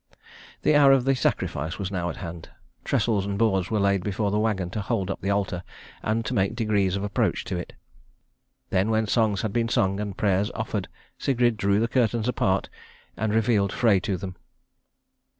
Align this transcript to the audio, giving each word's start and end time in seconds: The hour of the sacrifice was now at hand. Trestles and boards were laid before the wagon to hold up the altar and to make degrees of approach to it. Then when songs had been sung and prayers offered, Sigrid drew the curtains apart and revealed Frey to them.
The 0.63 0.75
hour 0.75 0.91
of 0.93 1.05
the 1.05 1.13
sacrifice 1.13 1.77
was 1.77 1.91
now 1.91 2.09
at 2.09 2.15
hand. 2.17 2.49
Trestles 2.83 3.27
and 3.27 3.37
boards 3.37 3.69
were 3.69 3.79
laid 3.79 4.03
before 4.03 4.31
the 4.31 4.39
wagon 4.39 4.71
to 4.71 4.81
hold 4.81 5.11
up 5.11 5.21
the 5.21 5.29
altar 5.29 5.61
and 6.01 6.25
to 6.25 6.33
make 6.33 6.55
degrees 6.55 6.95
of 6.95 7.03
approach 7.03 7.43
to 7.45 7.57
it. 7.57 7.73
Then 8.71 8.89
when 8.89 9.05
songs 9.05 9.43
had 9.43 9.53
been 9.53 9.69
sung 9.69 9.99
and 9.99 10.17
prayers 10.17 10.49
offered, 10.55 10.87
Sigrid 11.19 11.55
drew 11.55 11.79
the 11.79 11.87
curtains 11.87 12.27
apart 12.27 12.67
and 13.15 13.31
revealed 13.31 13.71
Frey 13.71 13.99
to 13.99 14.17
them. 14.17 14.37